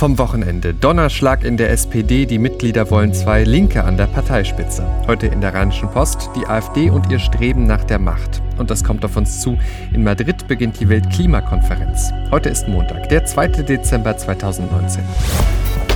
Vom 0.00 0.16
Wochenende. 0.16 0.72
Donnerschlag 0.72 1.44
in 1.44 1.58
der 1.58 1.68
SPD. 1.72 2.24
Die 2.24 2.38
Mitglieder 2.38 2.90
wollen 2.90 3.12
zwei 3.12 3.44
Linke 3.44 3.84
an 3.84 3.98
der 3.98 4.06
Parteispitze. 4.06 4.82
Heute 5.06 5.26
in 5.26 5.42
der 5.42 5.52
Rheinischen 5.52 5.90
Post 5.90 6.30
die 6.34 6.46
AfD 6.46 6.88
und 6.88 7.12
ihr 7.12 7.18
Streben 7.18 7.66
nach 7.66 7.84
der 7.84 7.98
Macht. 7.98 8.40
Und 8.56 8.70
das 8.70 8.82
kommt 8.82 9.04
auf 9.04 9.18
uns 9.18 9.42
zu. 9.42 9.58
In 9.92 10.02
Madrid 10.02 10.48
beginnt 10.48 10.80
die 10.80 10.88
Weltklimakonferenz. 10.88 12.14
Heute 12.30 12.48
ist 12.48 12.66
Montag, 12.66 13.10
der 13.10 13.26
2. 13.26 13.48
Dezember 13.48 14.16
2019. 14.16 15.02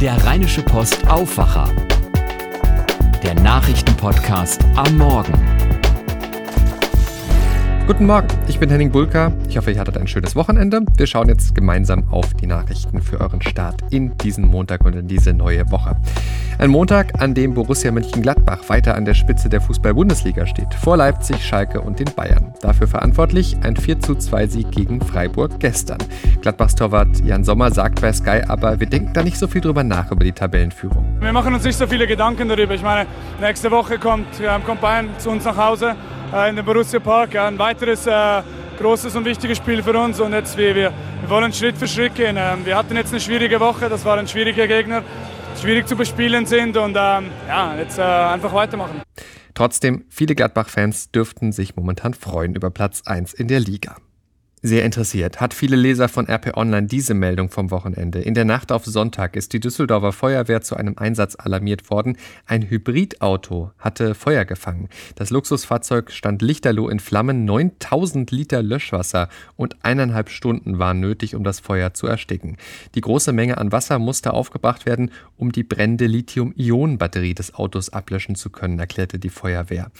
Der 0.02 0.22
Rheinische 0.22 0.60
Post 0.60 1.08
Aufwacher. 1.08 1.70
Der 3.22 3.32
Nachrichtenpodcast 3.36 4.66
am 4.76 4.98
Morgen. 4.98 5.32
Guten 7.86 8.06
Morgen, 8.06 8.28
ich 8.48 8.58
bin 8.58 8.70
Henning 8.70 8.90
Bulka. 8.90 9.30
Ich 9.46 9.58
hoffe, 9.58 9.70
ihr 9.70 9.78
hattet 9.78 9.98
ein 9.98 10.06
schönes 10.06 10.34
Wochenende. 10.34 10.80
Wir 10.96 11.06
schauen 11.06 11.28
jetzt 11.28 11.54
gemeinsam 11.54 12.08
auf 12.10 12.32
die 12.32 12.46
Nachrichten 12.46 13.02
für 13.02 13.20
euren 13.20 13.42
Start 13.42 13.82
in 13.90 14.16
diesen 14.16 14.46
Montag 14.46 14.86
und 14.86 14.96
in 14.96 15.06
diese 15.06 15.34
neue 15.34 15.70
Woche. 15.70 15.94
Ein 16.56 16.70
Montag, 16.70 17.20
an 17.20 17.34
dem 17.34 17.52
Borussia 17.52 17.92
Mönchengladbach 17.92 18.70
weiter 18.70 18.94
an 18.94 19.04
der 19.04 19.12
Spitze 19.12 19.50
der 19.50 19.60
Fußball-Bundesliga 19.60 20.46
steht, 20.46 20.72
vor 20.72 20.96
Leipzig, 20.96 21.44
Schalke 21.44 21.82
und 21.82 21.98
den 21.98 22.08
Bayern. 22.16 22.54
Dafür 22.62 22.86
verantwortlich 22.86 23.54
ein 23.62 23.76
42 23.76 24.50
Sieg 24.50 24.70
gegen 24.70 25.02
Freiburg 25.02 25.60
gestern. 25.60 25.98
Gladbachs 26.40 26.76
Torwart 26.76 27.22
Jan 27.22 27.44
Sommer 27.44 27.70
sagt 27.70 28.00
bei 28.00 28.14
Sky 28.14 28.40
aber, 28.48 28.80
wir 28.80 28.86
denken 28.86 29.12
da 29.12 29.22
nicht 29.22 29.36
so 29.36 29.46
viel 29.46 29.60
drüber 29.60 29.84
nach 29.84 30.10
über 30.10 30.24
die 30.24 30.32
Tabellenführung. 30.32 31.18
Wir 31.20 31.34
machen 31.34 31.52
uns 31.52 31.64
nicht 31.64 31.76
so 31.76 31.86
viele 31.86 32.06
Gedanken 32.06 32.48
darüber. 32.48 32.72
Ich 32.72 32.82
meine, 32.82 33.06
nächste 33.42 33.70
Woche 33.70 33.98
kommt, 33.98 34.28
kommt 34.64 34.80
Bayern 34.80 35.10
zu 35.18 35.28
uns 35.28 35.44
nach 35.44 35.58
Hause 35.58 35.94
in 36.48 36.56
den 36.56 36.64
Borussia 36.64 37.00
Park. 37.00 37.36
ein 37.36 37.58
weiteres 37.58 38.06
äh, 38.06 38.42
großes 38.78 39.14
und 39.16 39.24
wichtiges 39.24 39.58
Spiel 39.58 39.82
für 39.82 39.98
uns 39.98 40.20
und 40.20 40.32
jetzt 40.32 40.56
wir, 40.56 40.74
wir, 40.74 40.92
wir 41.20 41.30
wollen 41.30 41.52
Schritt 41.52 41.76
für 41.76 41.86
Schritt 41.86 42.14
gehen. 42.14 42.36
Ähm, 42.38 42.64
wir 42.64 42.76
hatten 42.76 42.96
jetzt 42.96 43.12
eine 43.12 43.20
schwierige 43.20 43.60
Woche, 43.60 43.88
das 43.88 44.04
waren 44.04 44.26
schwierige 44.26 44.66
Gegner, 44.66 45.02
schwierig 45.60 45.86
zu 45.86 45.96
bespielen 45.96 46.46
sind 46.46 46.76
und 46.76 46.96
ähm, 46.98 47.30
ja, 47.48 47.74
jetzt 47.76 47.98
äh, 47.98 48.02
einfach 48.02 48.52
weitermachen. 48.52 49.02
Trotzdem, 49.54 50.04
viele 50.08 50.34
Gladbach-Fans 50.34 51.12
dürften 51.12 51.52
sich 51.52 51.76
momentan 51.76 52.14
freuen 52.14 52.54
über 52.54 52.70
Platz 52.70 53.02
1 53.06 53.34
in 53.34 53.48
der 53.48 53.60
Liga 53.60 53.96
sehr 54.66 54.82
interessiert, 54.82 55.42
hat 55.42 55.52
viele 55.52 55.76
Leser 55.76 56.08
von 56.08 56.26
RP 56.26 56.56
Online 56.56 56.86
diese 56.86 57.12
Meldung 57.12 57.50
vom 57.50 57.70
Wochenende. 57.70 58.20
In 58.20 58.32
der 58.32 58.46
Nacht 58.46 58.72
auf 58.72 58.86
Sonntag 58.86 59.36
ist 59.36 59.52
die 59.52 59.60
Düsseldorfer 59.60 60.12
Feuerwehr 60.12 60.62
zu 60.62 60.74
einem 60.74 60.96
Einsatz 60.96 61.36
alarmiert 61.36 61.90
worden. 61.90 62.16
Ein 62.46 62.70
Hybridauto 62.70 63.72
hatte 63.78 64.14
Feuer 64.14 64.46
gefangen. 64.46 64.88
Das 65.16 65.28
Luxusfahrzeug 65.28 66.10
stand 66.10 66.40
lichterloh 66.40 66.88
in 66.88 66.98
Flammen. 66.98 67.44
9000 67.44 68.30
Liter 68.30 68.62
Löschwasser 68.62 69.28
und 69.56 69.84
eineinhalb 69.84 70.30
Stunden 70.30 70.78
waren 70.78 70.98
nötig, 70.98 71.34
um 71.34 71.44
das 71.44 71.60
Feuer 71.60 71.92
zu 71.92 72.06
ersticken. 72.06 72.56
Die 72.94 73.02
große 73.02 73.34
Menge 73.34 73.58
an 73.58 73.70
Wasser 73.70 73.98
musste 73.98 74.32
aufgebracht 74.32 74.86
werden, 74.86 75.10
um 75.36 75.52
die 75.52 75.62
brennende 75.62 76.06
Lithium-Ionen-Batterie 76.06 77.34
des 77.34 77.54
Autos 77.54 77.90
ablöschen 77.90 78.34
zu 78.34 78.48
können, 78.48 78.78
erklärte 78.78 79.18
die 79.18 79.28
Feuerwehr. 79.28 79.90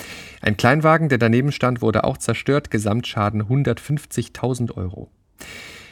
Ein 0.40 0.56
Kleinwagen, 0.56 1.10
der 1.10 1.18
daneben 1.18 1.52
stand, 1.52 1.82
wurde 1.82 2.04
auch 2.04 2.16
zerstört. 2.16 2.70
Gesamtschaden 2.70 3.42
150.000 3.42 4.53
1000 4.54 4.76
Euro. 4.76 5.10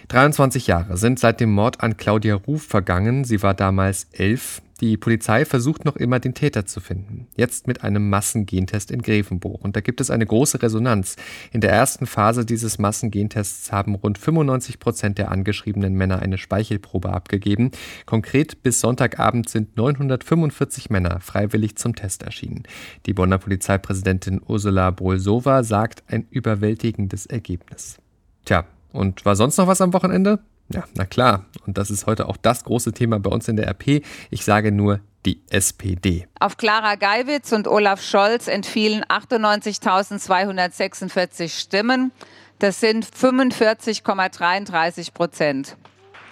23 0.08 0.66
Jahre 0.66 0.96
sind 0.96 1.18
seit 1.18 1.40
dem 1.40 1.52
Mord 1.52 1.82
an 1.82 1.96
Claudia 1.96 2.34
Ruf 2.34 2.64
vergangen. 2.64 3.24
Sie 3.24 3.42
war 3.42 3.54
damals 3.54 4.08
elf. 4.12 4.60
Die 4.80 4.96
Polizei 4.96 5.44
versucht 5.44 5.84
noch 5.84 5.94
immer, 5.94 6.18
den 6.18 6.34
Täter 6.34 6.66
zu 6.66 6.80
finden. 6.80 7.28
Jetzt 7.36 7.68
mit 7.68 7.84
einem 7.84 8.10
Massengentest 8.10 8.90
in 8.90 9.00
Grevenburg. 9.00 9.62
Und 9.62 9.76
da 9.76 9.80
gibt 9.80 10.00
es 10.00 10.10
eine 10.10 10.26
große 10.26 10.60
Resonanz. 10.60 11.14
In 11.52 11.60
der 11.60 11.70
ersten 11.70 12.06
Phase 12.06 12.44
dieses 12.44 12.78
Massengentests 12.78 13.70
haben 13.70 13.94
rund 13.94 14.18
95 14.18 14.80
Prozent 14.80 15.18
der 15.18 15.30
angeschriebenen 15.30 15.94
Männer 15.94 16.18
eine 16.18 16.36
Speichelprobe 16.36 17.10
abgegeben. 17.10 17.70
Konkret 18.04 18.64
bis 18.64 18.80
Sonntagabend 18.80 19.48
sind 19.48 19.76
945 19.76 20.90
Männer 20.90 21.20
freiwillig 21.20 21.76
zum 21.76 21.94
Test 21.94 22.24
erschienen. 22.24 22.64
Die 23.06 23.14
Bonner 23.14 23.38
Polizeipräsidentin 23.38 24.40
Ursula 24.44 24.90
Bolsova 24.90 25.62
sagt 25.62 26.02
ein 26.08 26.26
überwältigendes 26.28 27.26
Ergebnis. 27.26 28.01
Tja, 28.44 28.64
und 28.92 29.24
war 29.24 29.36
sonst 29.36 29.56
noch 29.56 29.66
was 29.66 29.80
am 29.80 29.92
Wochenende? 29.92 30.38
Ja, 30.68 30.84
na 30.94 31.04
klar. 31.04 31.46
Und 31.66 31.76
das 31.78 31.90
ist 31.90 32.06
heute 32.06 32.28
auch 32.28 32.36
das 32.36 32.62
große 32.64 32.92
Thema 32.92 33.18
bei 33.18 33.30
uns 33.30 33.48
in 33.48 33.56
der 33.56 33.66
RP. 33.68 34.04
Ich 34.30 34.44
sage 34.44 34.70
nur 34.72 35.00
die 35.26 35.40
SPD. 35.50 36.26
Auf 36.40 36.56
Clara 36.56 36.94
Geiwitz 36.96 37.52
und 37.52 37.68
Olaf 37.68 38.02
Scholz 38.02 38.48
entfielen 38.48 39.04
98.246 39.04 41.60
Stimmen. 41.60 42.10
Das 42.58 42.80
sind 42.80 43.06
45,33 43.06 45.12
Prozent. 45.12 45.76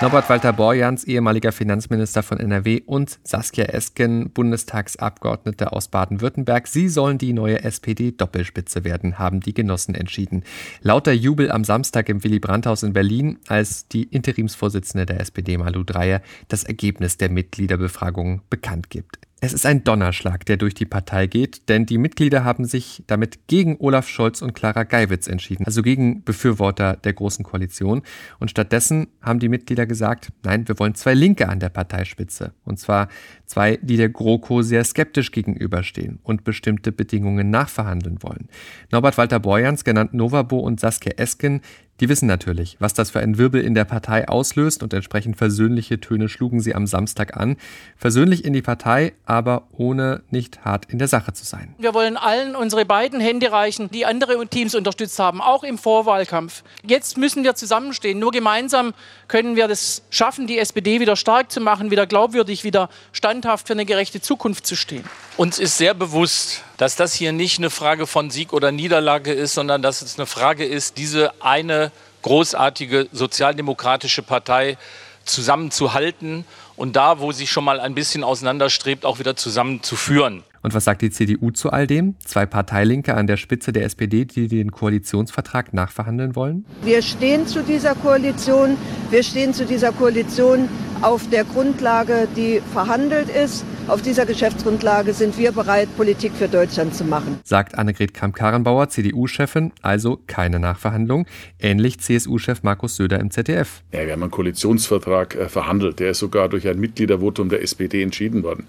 Norbert 0.00 0.28
Walter 0.28 0.52
Borjans, 0.52 1.04
ehemaliger 1.04 1.52
Finanzminister 1.52 2.24
von 2.24 2.40
NRW 2.40 2.82
und 2.84 3.20
Saskia 3.22 3.66
Esken, 3.66 4.30
Bundestagsabgeordnete 4.30 5.72
aus 5.72 5.86
Baden-Württemberg. 5.86 6.66
Sie 6.66 6.88
sollen 6.88 7.16
die 7.16 7.32
neue 7.32 7.62
SPD-Doppelspitze 7.62 8.82
werden, 8.82 9.20
haben 9.20 9.38
die 9.38 9.54
Genossen 9.54 9.94
entschieden. 9.94 10.42
Lauter 10.82 11.12
Jubel 11.12 11.50
am 11.50 11.62
Samstag 11.62 12.08
im 12.08 12.24
Willy 12.24 12.40
Brandt-Haus 12.40 12.82
in 12.82 12.92
Berlin, 12.92 13.38
als 13.46 13.86
die 13.86 14.02
Interimsvorsitzende 14.02 15.06
der 15.06 15.20
SPD, 15.20 15.56
Malu 15.58 15.84
Dreyer, 15.84 16.22
das 16.48 16.64
Ergebnis 16.64 17.16
der 17.16 17.30
Mitgliederbefragung 17.30 18.42
bekannt 18.50 18.90
gibt. 18.90 19.20
Es 19.44 19.52
ist 19.52 19.66
ein 19.66 19.84
Donnerschlag, 19.84 20.46
der 20.46 20.56
durch 20.56 20.72
die 20.72 20.86
Partei 20.86 21.26
geht, 21.26 21.68
denn 21.68 21.84
die 21.84 21.98
Mitglieder 21.98 22.44
haben 22.44 22.64
sich 22.64 23.04
damit 23.06 23.46
gegen 23.46 23.76
Olaf 23.78 24.08
Scholz 24.08 24.40
und 24.40 24.54
Clara 24.54 24.84
Geiwitz 24.84 25.26
entschieden, 25.26 25.66
also 25.66 25.82
gegen 25.82 26.24
Befürworter 26.24 26.96
der 26.96 27.12
Großen 27.12 27.44
Koalition. 27.44 28.00
Und 28.38 28.50
stattdessen 28.50 29.08
haben 29.20 29.40
die 29.40 29.50
Mitglieder 29.50 29.84
gesagt, 29.84 30.30
nein, 30.44 30.66
wir 30.66 30.78
wollen 30.78 30.94
zwei 30.94 31.12
Linke 31.12 31.46
an 31.50 31.60
der 31.60 31.68
Parteispitze. 31.68 32.54
Und 32.64 32.78
zwar 32.78 33.08
zwei, 33.44 33.78
die 33.82 33.98
der 33.98 34.08
GroKo 34.08 34.62
sehr 34.62 34.82
skeptisch 34.82 35.30
gegenüberstehen 35.30 36.20
und 36.22 36.44
bestimmte 36.44 36.90
Bedingungen 36.90 37.50
nachverhandeln 37.50 38.22
wollen. 38.22 38.48
Norbert 38.92 39.18
Walter 39.18 39.40
Borjans, 39.40 39.84
genannt 39.84 40.14
Novabo 40.14 40.58
und 40.58 40.80
Saskia 40.80 41.12
Esken, 41.18 41.60
die 42.04 42.10
wissen 42.10 42.26
natürlich, 42.26 42.76
was 42.80 42.92
das 42.92 43.12
für 43.12 43.20
ein 43.20 43.38
Wirbel 43.38 43.62
in 43.62 43.72
der 43.72 43.86
Partei 43.86 44.28
auslöst 44.28 44.82
und 44.82 44.92
entsprechend 44.92 45.38
versöhnliche 45.38 46.00
Töne 46.00 46.28
schlugen 46.28 46.60
sie 46.60 46.74
am 46.74 46.86
Samstag 46.86 47.34
an. 47.34 47.56
Versöhnlich 47.96 48.44
in 48.44 48.52
die 48.52 48.60
Partei, 48.60 49.14
aber 49.24 49.62
ohne 49.72 50.22
nicht 50.28 50.66
hart 50.66 50.84
in 50.92 50.98
der 50.98 51.08
Sache 51.08 51.32
zu 51.32 51.46
sein. 51.46 51.74
Wir 51.78 51.94
wollen 51.94 52.18
allen 52.18 52.56
unsere 52.56 52.84
beiden 52.84 53.20
Hände 53.20 53.50
reichen, 53.52 53.90
die 53.90 54.04
andere 54.04 54.46
Teams 54.48 54.74
unterstützt 54.74 55.18
haben, 55.18 55.40
auch 55.40 55.64
im 55.64 55.78
Vorwahlkampf. 55.78 56.62
Jetzt 56.86 57.16
müssen 57.16 57.42
wir 57.42 57.54
zusammenstehen. 57.54 58.18
Nur 58.18 58.32
gemeinsam 58.32 58.92
können 59.26 59.56
wir 59.56 59.66
das 59.66 60.02
schaffen, 60.10 60.46
die 60.46 60.58
SPD 60.58 61.00
wieder 61.00 61.16
stark 61.16 61.50
zu 61.50 61.62
machen, 61.62 61.90
wieder 61.90 62.06
glaubwürdig, 62.06 62.64
wieder 62.64 62.90
standhaft 63.12 63.66
für 63.66 63.72
eine 63.72 63.86
gerechte 63.86 64.20
Zukunft 64.20 64.66
zu 64.66 64.76
stehen. 64.76 65.04
Uns 65.38 65.58
ist 65.58 65.78
sehr 65.78 65.94
bewusst, 65.94 66.62
dass 66.76 66.96
das 66.96 67.14
hier 67.14 67.32
nicht 67.32 67.58
eine 67.58 67.70
Frage 67.70 68.06
von 68.06 68.30
Sieg 68.30 68.52
oder 68.52 68.72
Niederlage 68.72 69.32
ist, 69.32 69.54
sondern 69.54 69.82
dass 69.82 70.02
es 70.02 70.18
eine 70.18 70.26
Frage 70.26 70.64
ist, 70.64 70.98
diese 70.98 71.32
eine 71.42 71.92
großartige 72.22 73.08
sozialdemokratische 73.12 74.22
Partei 74.22 74.76
zusammenzuhalten 75.24 76.44
und 76.76 76.96
da, 76.96 77.20
wo 77.20 77.32
sie 77.32 77.46
schon 77.46 77.64
mal 77.64 77.80
ein 77.80 77.94
bisschen 77.94 78.24
auseinanderstrebt, 78.24 79.04
auch 79.04 79.18
wieder 79.18 79.36
zusammenzuführen. 79.36 80.42
Und 80.62 80.72
was 80.72 80.84
sagt 80.84 81.02
die 81.02 81.10
CDU 81.10 81.50
zu 81.50 81.70
all 81.70 81.86
dem? 81.86 82.16
Zwei 82.24 82.46
Parteilinke 82.46 83.14
an 83.14 83.26
der 83.26 83.36
Spitze 83.36 83.70
der 83.72 83.84
SPD, 83.84 84.24
die 84.24 84.48
den 84.48 84.70
Koalitionsvertrag 84.70 85.74
nachverhandeln 85.74 86.34
wollen? 86.34 86.64
Wir 86.82 87.02
stehen 87.02 87.46
zu 87.46 87.62
dieser 87.62 87.94
Koalition. 87.94 88.78
Wir 89.10 89.22
stehen 89.22 89.52
zu 89.52 89.66
dieser 89.66 89.92
Koalition 89.92 90.70
auf 91.02 91.28
der 91.28 91.44
Grundlage, 91.44 92.26
die 92.34 92.62
verhandelt 92.72 93.28
ist. 93.28 93.66
Auf 93.86 94.00
dieser 94.00 94.24
Geschäftsgrundlage 94.24 95.12
sind 95.12 95.36
wir 95.36 95.52
bereit, 95.52 95.94
Politik 95.94 96.32
für 96.32 96.48
Deutschland 96.48 96.94
zu 96.94 97.04
machen. 97.04 97.38
Sagt 97.44 97.76
Annegret 97.76 98.14
Kramp-Karrenbauer, 98.14 98.88
CDU-Chefin, 98.88 99.72
also 99.82 100.18
keine 100.26 100.58
Nachverhandlung. 100.58 101.26
Ähnlich 101.58 102.00
CSU-Chef 102.00 102.62
Markus 102.62 102.96
Söder 102.96 103.20
im 103.20 103.30
ZDF. 103.30 103.82
Ja, 103.92 104.06
wir 104.06 104.12
haben 104.12 104.22
einen 104.22 104.30
Koalitionsvertrag 104.30 105.34
äh, 105.34 105.48
verhandelt. 105.50 106.00
Der 106.00 106.12
ist 106.12 106.20
sogar 106.20 106.48
durch 106.48 106.66
ein 106.66 106.80
Mitgliedervotum 106.80 107.50
der 107.50 107.62
SPD 107.62 108.02
entschieden 108.02 108.42
worden. 108.42 108.66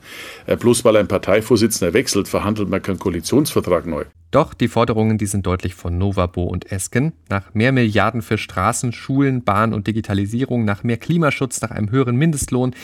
Äh, 0.47 0.57
bloß 0.57 0.83
weil 0.83 0.97
ein 0.97 1.07
Parteivorsitzender 1.07 1.93
wechselt, 1.93 2.27
verhandelt 2.27 2.69
man 2.69 2.81
keinen 2.81 2.99
Koalitionsvertrag 2.99 3.85
neu. 3.85 4.03
Doch 4.35 4.53
die 4.53 4.67
Forderungen, 4.67 5.17
die 5.17 5.27
sind 5.27 5.45
deutlich 5.45 5.75
von 5.75 5.97
Novabo 5.97 6.43
und 6.43 6.69
Esken. 6.69 7.13
Nach 7.29 7.53
mehr 7.53 7.71
Milliarden 7.71 8.21
für 8.21 8.37
Straßen, 8.37 8.91
Schulen, 8.91 9.45
Bahn 9.45 9.73
und 9.73 9.87
Digitalisierung, 9.87 10.65
nach 10.65 10.83
mehr 10.83 10.97
Klimaschutz, 10.97 11.61
nach 11.61 11.71
einem 11.71 11.89
höheren 11.89 12.17
Mindestlohn. 12.17 12.75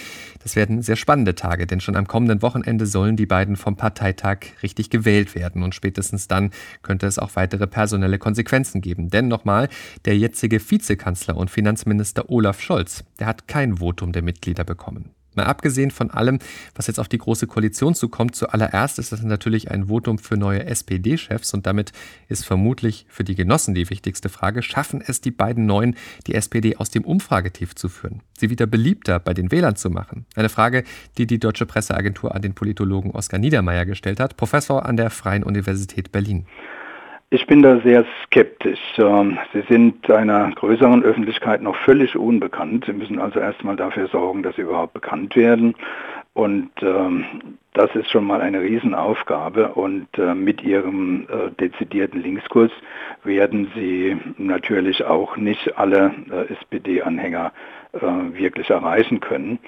Das 0.42 0.56
werden 0.56 0.82
sehr 0.82 0.96
spannende 0.96 1.36
Tage, 1.36 1.68
denn 1.68 1.82
schon 1.82 1.98
am 1.98 2.08
kommenden 2.08 2.42
Wochenende 2.42 2.86
sollen 2.86 3.18
die 3.18 3.26
beiden 3.26 3.58
vom 3.58 3.76
Parteitag 3.76 4.38
richtig 4.64 4.90
gewählt 4.90 5.36
werden. 5.36 5.62
Und 5.62 5.76
spätestens 5.76 6.30
dann 6.30 6.52
könnte 6.84 7.06
es 7.06 7.20
auch 7.20 7.36
weitere 7.36 7.68
personelle 7.68 8.18
Konsequenzen 8.18 8.80
geben. 8.80 9.10
Denn 9.10 9.28
nochmal, 9.28 9.68
der 10.06 10.18
jetzige 10.18 10.58
Vizekanzler 10.58 11.36
und 11.36 11.52
Finanzminister 11.52 12.30
Olaf 12.30 12.62
Scholz, 12.62 13.04
der 13.20 13.28
hat 13.28 13.50
kein 13.50 13.80
Votum 13.80 14.14
der 14.14 14.22
Mitglieder 14.22 14.64
bekommen. 14.64 15.10
Mal 15.34 15.46
abgesehen 15.46 15.92
von 15.92 16.12
allem, 16.12 16.40
was 16.76 16.88
jetzt 16.88 17.00
auf 17.00 17.08
die 17.08 17.18
Große 17.18 17.48
Koalition 17.48 17.96
zukommt, 17.96 18.36
zuallererst 18.36 19.00
ist 19.00 19.14
das 19.14 19.24
natürlich 19.24 19.72
ein 19.72 19.88
Votum 19.88 20.18
für 20.18 20.36
neue 20.36 20.66
SPD-Chefs 20.66 21.54
und 21.54 21.66
damit 21.66 21.94
ist 22.28 22.46
vermutlich 22.46 23.06
für 23.08 23.24
die 23.24 23.36
Genossen 23.36 23.74
die 23.74 23.90
wichtigste 23.90 24.28
Frage, 24.28 24.62
schaffen 24.62 25.02
es 25.06 25.22
die 25.22 25.32
beiden 25.32 25.66
Neuen, 25.66 25.96
die 26.28 26.36
SPD 26.36 26.76
aus 26.76 26.90
dem 26.90 27.06
Umfragetief 27.06 27.76
zu 27.76 27.88
führen, 27.88 28.22
sie 28.38 28.50
wieder 28.50 28.68
beliebter 28.68 29.20
bei 29.20 29.34
den 29.34 29.52
Wählern 29.52 29.78
zu 29.78 29.90
machen? 29.90 30.26
Eine 30.36 30.50
Frage, 30.50 30.84
die 31.18 31.28
die 31.28 31.40
Deutsche 31.40 31.66
Presseagentur 31.66 32.36
an 32.36 32.42
den 32.42 32.54
Politologen 32.54 33.12
Oskar 33.12 33.40
Niedermeyer 33.40 33.86
gestellt 33.86 34.20
hat, 34.20 34.36
Professor 34.36 34.86
an 34.86 34.98
der 34.98 35.10
Freien 35.10 35.44
Universität 35.44 36.12
Berlin. 36.12 36.46
Ich 37.34 37.48
bin 37.48 37.62
da 37.62 37.80
sehr 37.80 38.04
skeptisch. 38.26 38.82
Ähm, 38.98 39.40
sie 39.54 39.62
sind 39.70 40.12
einer 40.12 40.52
größeren 40.52 41.02
Öffentlichkeit 41.02 41.62
noch 41.62 41.78
völlig 41.78 42.18
unbekannt. 42.18 42.84
Sie 42.86 42.92
müssen 42.92 43.20
also 43.20 43.40
erstmal 43.40 43.78
dafür 43.78 44.10
sorgen, 44.10 44.44
dass 44.44 44.58
sie 44.58 44.64
überhaupt 44.64 44.92
bekannt 44.92 45.38
werden. 45.38 45.74
Und 46.34 46.72
ähm, 46.82 47.24
das 47.74 47.96
ist 47.96 48.12
schon 48.12 48.26
mal 48.26 48.42
eine 48.42 48.60
Riesenaufgabe. 48.60 49.70
Und 49.76 50.10
äh, 50.18 50.36
mit 50.36 50.62
ihrem 50.62 51.26
äh, 51.30 51.52
dezidierten 51.58 52.22
Linkskurs 52.22 52.72
werden 53.24 53.72
sie 53.76 54.18
natürlich 54.38 55.06
auch 55.06 55.38
nicht 55.38 55.78
alle 55.78 56.14
äh, 56.30 56.52
SPD-Anhänger 56.52 57.54
wirklich 57.94 58.70
erreichen 58.70 59.20
können 59.20 59.60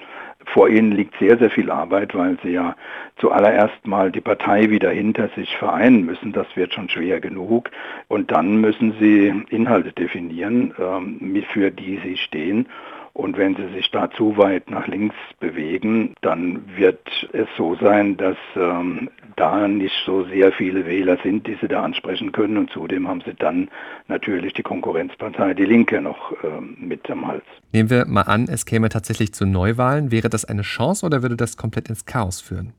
vor 0.46 0.68
ihnen 0.68 0.92
liegt 0.92 1.18
sehr, 1.18 1.38
sehr 1.38 1.50
viel 1.50 1.70
Arbeit, 1.70 2.14
weil 2.14 2.38
sie 2.42 2.50
ja 2.50 2.76
zuallererst 3.16 3.86
mal 3.86 4.10
die 4.10 4.20
Partei 4.20 4.70
wieder 4.70 4.90
hinter 4.90 5.28
sich 5.36 5.56
vereinen 5.56 6.04
müssen. 6.04 6.32
Das 6.32 6.46
wird 6.54 6.74
schon 6.74 6.88
schwer 6.88 7.20
genug. 7.20 7.70
Und 8.08 8.30
dann 8.30 8.56
müssen 8.56 8.94
sie 9.00 9.32
Inhalte 9.50 9.92
definieren, 9.92 10.74
ähm, 10.78 11.44
für 11.52 11.70
die 11.70 11.98
sie 12.02 12.16
stehen. 12.16 12.66
Und 13.14 13.38
wenn 13.38 13.54
sie 13.54 13.68
sich 13.68 13.90
da 13.92 14.10
zu 14.10 14.36
weit 14.36 14.68
nach 14.70 14.88
links 14.88 15.14
bewegen, 15.38 16.14
dann 16.20 16.64
wird 16.76 17.08
es 17.32 17.46
so 17.56 17.76
sein, 17.76 18.16
dass 18.16 18.36
ähm, 18.56 19.08
da 19.36 19.68
nicht 19.68 19.94
so 20.04 20.24
sehr 20.24 20.50
viele 20.50 20.84
Wähler 20.84 21.16
sind, 21.22 21.46
die 21.46 21.56
sie 21.60 21.68
da 21.68 21.84
ansprechen 21.84 22.32
können. 22.32 22.56
Und 22.56 22.70
zudem 22.70 23.06
haben 23.06 23.22
sie 23.24 23.34
dann 23.34 23.68
natürlich 24.08 24.52
die 24.54 24.64
Konkurrenzpartei 24.64 25.54
Die 25.54 25.64
Linke 25.64 26.00
noch 26.00 26.32
ähm, 26.42 26.76
mit 26.80 27.08
am 27.08 27.26
Hals. 27.28 27.44
Nehmen 27.72 27.88
wir 27.88 28.04
mal 28.06 28.22
an, 28.22 28.48
es 28.50 28.66
käme 28.66 28.88
tatsächlich 28.88 29.32
zu 29.32 29.46
Neuwahlen. 29.46 30.10
Wäre 30.10 30.28
das 30.28 30.44
eine 30.44 30.62
Chance 30.62 31.06
oder 31.06 31.22
würde 31.22 31.36
das 31.36 31.56
komplett 31.56 31.88
ins 31.88 32.06
Chaos 32.06 32.40
führen? 32.40 32.72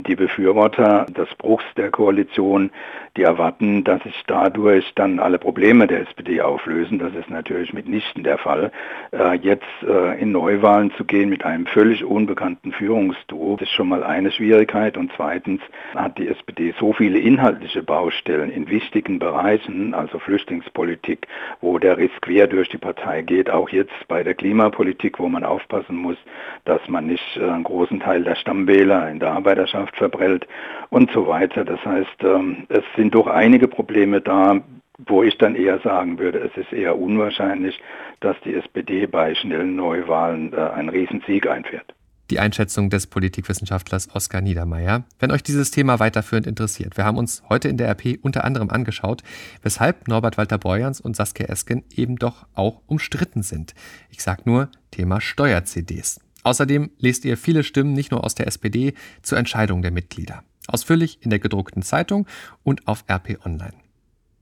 Die 0.00 0.16
Befürworter 0.16 1.06
des 1.06 1.28
Bruchs 1.36 1.64
der 1.76 1.90
Koalition, 1.90 2.70
die 3.16 3.22
erwarten, 3.22 3.84
dass 3.84 4.02
sich 4.02 4.24
dadurch 4.26 4.92
dann 4.96 5.20
alle 5.20 5.38
Probleme 5.38 5.86
der 5.86 6.00
SPD 6.00 6.40
auflösen. 6.40 6.98
Das 6.98 7.14
ist 7.14 7.30
natürlich 7.30 7.72
mitnichten 7.72 8.24
der 8.24 8.38
Fall. 8.38 8.72
Äh, 9.12 9.36
jetzt 9.36 9.62
äh, 9.86 10.20
in 10.20 10.32
Neuwahlen 10.32 10.90
zu 10.96 11.04
gehen 11.04 11.28
mit 11.28 11.44
einem 11.44 11.66
völlig 11.66 12.04
unbekannten 12.04 12.72
Führungsduo 12.72 13.56
ist 13.60 13.70
schon 13.70 13.88
mal 13.88 14.02
eine 14.02 14.32
Schwierigkeit. 14.32 14.96
Und 14.96 15.12
zweitens 15.16 15.60
hat 15.94 16.18
die 16.18 16.26
SPD 16.26 16.74
so 16.78 16.92
viele 16.92 17.20
inhaltliche 17.20 17.84
Baustellen 17.84 18.50
in 18.50 18.68
wichtigen 18.68 19.20
Bereichen, 19.20 19.94
also 19.94 20.18
Flüchtlingspolitik, 20.18 21.28
wo 21.60 21.78
der 21.78 21.98
Riss 21.98 22.10
quer 22.20 22.48
durch 22.48 22.68
die 22.68 22.78
Partei 22.78 23.22
geht, 23.22 23.48
auch 23.48 23.68
jetzt 23.68 23.94
bei 24.08 24.24
der 24.24 24.34
Klimapolitik, 24.34 25.20
wo 25.20 25.28
man 25.28 25.44
aufpassen 25.44 25.96
muss, 25.96 26.18
dass 26.64 26.80
man 26.88 27.06
nicht 27.06 27.36
äh, 27.36 27.48
einen 27.48 27.62
großen 27.62 28.00
Teil 28.00 28.24
der 28.24 28.34
Stammwähler 28.34 29.08
in 29.08 29.20
der 29.20 29.32
Arbeiterschaft 29.32 29.83
Landwirtschaft 29.84 29.96
verprellt 29.96 30.46
und 30.90 31.10
so 31.12 31.26
weiter. 31.26 31.64
Das 31.64 31.84
heißt, 31.84 32.22
ähm, 32.22 32.66
es 32.68 32.84
sind 32.96 33.14
doch 33.14 33.26
einige 33.26 33.68
Probleme 33.68 34.20
da, 34.20 34.60
wo 35.06 35.22
ich 35.22 35.36
dann 35.38 35.56
eher 35.56 35.80
sagen 35.80 36.18
würde, 36.18 36.38
es 36.38 36.56
ist 36.56 36.72
eher 36.72 36.98
unwahrscheinlich, 36.98 37.80
dass 38.20 38.36
die 38.44 38.54
SPD 38.54 39.06
bei 39.06 39.34
schnellen 39.34 39.76
Neuwahlen 39.76 40.52
äh, 40.52 40.56
einen 40.56 40.88
Riesensieg 40.88 41.48
einfährt. 41.48 41.94
Die 42.30 42.38
Einschätzung 42.38 42.88
des 42.88 43.06
Politikwissenschaftlers 43.06 44.14
Oskar 44.14 44.40
Niedermeyer. 44.40 45.04
Wenn 45.18 45.30
euch 45.30 45.42
dieses 45.42 45.70
Thema 45.70 45.98
weiterführend 45.98 46.46
interessiert, 46.46 46.96
wir 46.96 47.04
haben 47.04 47.18
uns 47.18 47.42
heute 47.50 47.68
in 47.68 47.76
der 47.76 47.88
RP 47.90 48.18
unter 48.22 48.44
anderem 48.44 48.70
angeschaut, 48.70 49.22
weshalb 49.62 50.08
Norbert 50.08 50.38
Walter 50.38 50.56
Borjans 50.56 51.02
und 51.02 51.16
Saskia 51.16 51.48
Esken 51.48 51.84
eben 51.94 52.16
doch 52.16 52.46
auch 52.54 52.80
umstritten 52.86 53.42
sind. 53.42 53.74
Ich 54.10 54.22
sag 54.22 54.46
nur 54.46 54.70
Thema 54.90 55.20
Steuer-CDs. 55.20 56.23
Außerdem 56.44 56.90
lest 56.98 57.24
ihr 57.24 57.36
viele 57.36 57.64
Stimmen 57.64 57.94
nicht 57.94 58.12
nur 58.12 58.22
aus 58.22 58.34
der 58.34 58.46
SPD 58.46 58.94
zur 59.22 59.38
Entscheidung 59.38 59.82
der 59.82 59.90
Mitglieder. 59.90 60.44
Ausführlich 60.68 61.18
in 61.20 61.30
der 61.30 61.40
gedruckten 61.40 61.82
Zeitung 61.82 62.26
und 62.62 62.86
auf 62.86 63.04
RP 63.10 63.44
Online. 63.44 63.83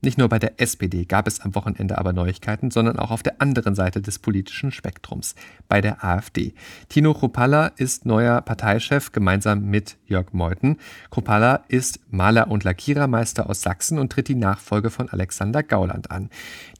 Nicht 0.03 0.17
nur 0.17 0.27
bei 0.27 0.37
der 0.37 0.59
SPD 0.59 1.05
gab 1.05 1.27
es 1.27 1.39
am 1.39 1.55
Wochenende 1.55 1.97
aber 1.97 2.11
Neuigkeiten, 2.11 2.71
sondern 2.71 2.99
auch 2.99 3.09
auf 3.09 3.23
der 3.23 3.41
anderen 3.41 3.73
Seite 3.73 4.01
des 4.01 4.19
politischen 4.19 4.73
Spektrums, 4.73 5.33
bei 5.69 5.79
der 5.79 6.03
AfD. 6.03 6.53
Tino 6.89 7.13
Kropalla 7.13 7.67
ist 7.67 8.05
neuer 8.05 8.41
Parteichef 8.41 9.13
gemeinsam 9.13 9.63
mit 9.63 9.95
Jörg 10.05 10.33
Meuthen. 10.33 10.75
Kropalla 11.09 11.63
ist 11.69 12.01
Maler 12.09 12.51
und 12.51 12.65
Lackierermeister 12.65 13.49
aus 13.49 13.61
Sachsen 13.61 13.97
und 13.97 14.11
tritt 14.11 14.27
die 14.27 14.35
Nachfolge 14.35 14.89
von 14.89 15.07
Alexander 15.07 15.63
Gauland 15.63 16.11
an. 16.11 16.29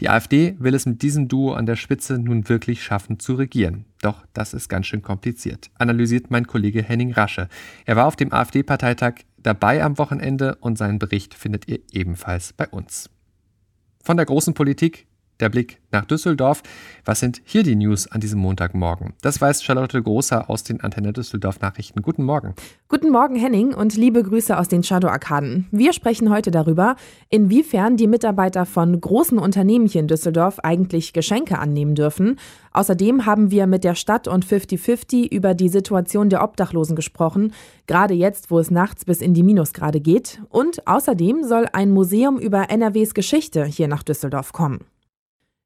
Die 0.02 0.10
AfD 0.10 0.58
will 0.60 0.76
es 0.76 0.86
mit 0.86 1.02
diesem 1.02 1.30
Duo 1.30 1.54
an 1.54 1.66
der 1.66 1.78
Spitze 1.78 2.20
nun 2.20 2.50
wirklich 2.50 2.84
schaffen 2.84 3.20
zu 3.20 3.36
regieren. 3.36 3.86
Doch 4.02 4.26
das 4.34 4.54
ist 4.54 4.68
ganz 4.68 4.88
schön 4.88 5.02
kompliziert, 5.02 5.72
analysiert 5.76 6.30
mein 6.30 6.46
Kollege 6.46 6.84
Henning 6.84 7.14
Rasche. 7.14 7.48
Er 7.86 7.96
war 7.96 8.06
auf 8.06 8.18
dem 8.18 8.34
AfD-Parteitag 8.34 9.14
dabei 9.38 9.82
am 9.82 9.98
Wochenende 9.98 10.56
und 10.56 10.78
seinen 10.78 11.00
Bericht 11.00 11.34
findet 11.34 11.70
ihr 11.70 11.80
ebenfalls 11.94 12.52
bei 12.52 12.68
uns. 12.68 13.13
Von 14.06 14.18
der 14.18 14.26
großen 14.26 14.54
Politik 14.54 15.08
der 15.44 15.50
Blick 15.50 15.80
nach 15.92 16.06
Düsseldorf. 16.06 16.64
Was 17.04 17.20
sind 17.20 17.42
hier 17.44 17.64
die 17.64 17.76
News 17.76 18.08
an 18.10 18.22
diesem 18.22 18.40
Montagmorgen? 18.40 19.14
Das 19.22 19.42
weiß 19.42 19.62
Charlotte 19.62 20.02
Großer 20.02 20.50
aus 20.50 20.64
den 20.64 20.80
Antenne 20.80 21.12
Düsseldorf 21.12 21.60
Nachrichten. 21.60 22.02
Guten 22.02 22.24
Morgen. 22.24 22.56
Guten 22.88 23.12
Morgen, 23.12 23.36
Henning, 23.36 23.74
und 23.74 23.98
liebe 23.98 24.24
Grüße 24.24 24.58
aus 24.58 24.70
den 24.70 24.84
Shadow-Arkaden. 24.84 25.68
Wir 25.72 25.92
sprechen 25.92 26.30
heute 26.30 26.50
darüber, 26.50 26.96
inwiefern 27.30 27.98
die 27.98 28.08
Mitarbeiter 28.08 28.66
von 28.66 29.00
großen 29.00 29.38
Unternehmen 29.38 29.86
hier 29.86 30.00
in 30.00 30.08
Düsseldorf 30.08 30.60
eigentlich 30.60 31.12
Geschenke 31.12 31.60
annehmen 31.60 31.94
dürfen. 31.94 32.40
Außerdem 32.72 33.26
haben 33.26 33.52
wir 33.52 33.68
mit 33.68 33.84
der 33.84 33.96
Stadt 33.96 34.30
und 34.30 34.46
50-50 34.46 35.30
über 35.30 35.54
die 35.54 35.70
Situation 35.70 36.30
der 36.30 36.42
Obdachlosen 36.42 36.96
gesprochen, 36.96 37.52
gerade 37.86 38.14
jetzt, 38.14 38.50
wo 38.50 38.60
es 38.60 38.72
nachts 38.72 39.04
bis 39.04 39.22
in 39.22 39.34
die 39.34 39.44
Minusgrade 39.44 40.00
geht. 40.00 40.42
Und 40.50 40.88
außerdem 40.88 41.44
soll 41.44 41.68
ein 41.74 41.92
Museum 41.92 42.40
über 42.40 42.70
NRWs 42.70 43.14
Geschichte 43.14 43.66
hier 43.66 43.90
nach 43.90 44.04
Düsseldorf 44.04 44.54
kommen. 44.54 44.86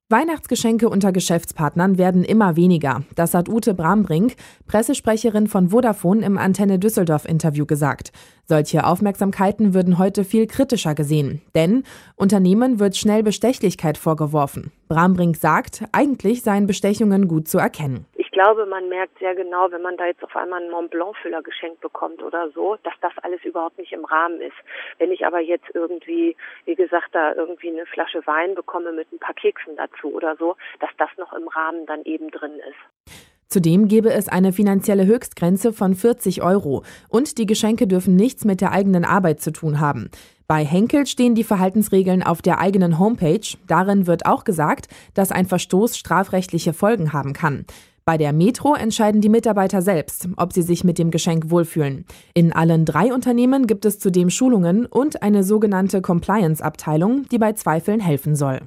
Weihnachtsgeschenke 0.09 0.87
unter 0.87 1.11
Geschäftspartnern 1.11 1.97
werden 1.97 2.23
immer 2.23 2.55
weniger. 2.55 3.03
Das 3.15 3.33
hat 3.33 3.49
Ute 3.49 3.73
Brambrink, 3.73 4.35
Pressesprecherin 4.65 5.47
von 5.47 5.67
Vodafone 5.71 6.25
im 6.25 6.37
Antenne 6.37 6.79
Düsseldorf 6.79 7.25
Interview 7.25 7.65
gesagt. 7.65 8.13
Solche 8.45 8.85
Aufmerksamkeiten 8.85 9.73
würden 9.73 9.97
heute 9.97 10.23
viel 10.23 10.47
kritischer 10.47 10.95
gesehen, 10.95 11.41
denn 11.55 11.83
Unternehmen 12.15 12.79
wird 12.79 12.95
schnell 12.95 13.21
Bestechlichkeit 13.21 13.97
vorgeworfen. 13.97 14.71
Brambrink 14.87 15.35
sagt, 15.35 15.83
eigentlich 15.91 16.41
seien 16.41 16.67
Bestechungen 16.67 17.27
gut 17.27 17.49
zu 17.49 17.57
erkennen 17.57 18.05
glaube, 18.37 18.67
man 18.67 18.87
merkt 18.87 19.17
sehr 19.17 19.33
genau, 19.33 19.71
wenn 19.71 19.81
man 19.81 19.97
da 19.97 20.05
jetzt 20.05 20.23
auf 20.23 20.35
einmal 20.35 20.61
einen 20.61 20.69
Mont 20.69 20.91
Blanc 20.91 21.17
Füller 21.23 21.41
geschenkt 21.41 21.81
bekommt 21.81 22.21
oder 22.21 22.51
so, 22.51 22.77
dass 22.83 22.93
das 23.01 23.11
alles 23.23 23.43
überhaupt 23.43 23.79
nicht 23.79 23.91
im 23.93 24.05
Rahmen 24.05 24.39
ist. 24.41 24.53
Wenn 24.99 25.11
ich 25.11 25.25
aber 25.25 25.39
jetzt 25.39 25.65
irgendwie, 25.73 26.35
wie 26.65 26.75
gesagt, 26.75 27.09
da 27.13 27.33
irgendwie 27.33 27.69
eine 27.69 27.87
Flasche 27.87 28.21
Wein 28.27 28.53
bekomme 28.53 28.91
mit 28.91 29.11
ein 29.11 29.17
paar 29.17 29.33
Keksen 29.33 29.75
dazu 29.75 30.13
oder 30.13 30.35
so, 30.35 30.55
dass 30.79 30.91
das 30.99 31.09
noch 31.17 31.33
im 31.33 31.47
Rahmen 31.47 31.87
dann 31.87 32.03
eben 32.03 32.29
drin 32.29 32.51
ist. 32.69 33.17
Zudem 33.49 33.87
gebe 33.87 34.11
es 34.11 34.29
eine 34.29 34.53
finanzielle 34.53 35.07
Höchstgrenze 35.07 35.73
von 35.73 35.95
40 35.95 36.43
Euro 36.43 36.83
und 37.09 37.39
die 37.39 37.47
Geschenke 37.47 37.87
dürfen 37.87 38.15
nichts 38.15 38.45
mit 38.45 38.61
der 38.61 38.71
eigenen 38.71 39.03
Arbeit 39.03 39.41
zu 39.41 39.51
tun 39.51 39.79
haben. 39.79 40.11
Bei 40.47 40.63
Henkel 40.63 41.07
stehen 41.07 41.33
die 41.33 41.43
Verhaltensregeln 41.43 42.21
auf 42.21 42.43
der 42.43 42.59
eigenen 42.59 42.99
Homepage. 42.99 43.57
Darin 43.67 44.05
wird 44.05 44.27
auch 44.27 44.43
gesagt, 44.43 44.89
dass 45.15 45.31
ein 45.31 45.47
Verstoß 45.47 45.97
strafrechtliche 45.97 46.73
Folgen 46.73 47.13
haben 47.13 47.33
kann. 47.33 47.65
Bei 48.07 48.17
der 48.17 48.31
Metro 48.31 48.73
entscheiden 48.73 49.19
die 49.19 49.27
Mitarbeiter 49.27 49.81
selbst, 49.81 50.29
ob 50.37 50.53
sie 50.53 50.61
sich 50.61 50.85
mit 50.85 50.97
dem 50.97 51.11
Geschenk 51.11 51.49
wohlfühlen. 51.49 52.05
In 52.33 52.53
allen 52.53 52.85
drei 52.85 53.13
Unternehmen 53.13 53.67
gibt 53.67 53.83
es 53.83 53.99
zudem 53.99 54.29
Schulungen 54.29 54.85
und 54.85 55.21
eine 55.21 55.43
sogenannte 55.43 56.01
Compliance-Abteilung, 56.01 57.25
die 57.29 57.37
bei 57.37 57.51
Zweifeln 57.51 57.99
helfen 57.99 58.37
soll. 58.37 58.61